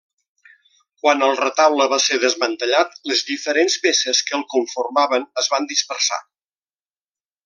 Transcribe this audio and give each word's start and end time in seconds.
Quan 1.01 1.25
el 1.25 1.35
retaule 1.39 1.85
va 1.91 1.99
ser 2.05 2.17
desmantellat, 2.23 2.97
les 3.11 3.21
diferents 3.29 3.75
peces 3.87 4.23
que 4.31 4.37
el 4.39 4.47
conformaven 4.55 5.29
es 5.43 5.51
van 5.57 5.69
dispersar. 5.75 6.19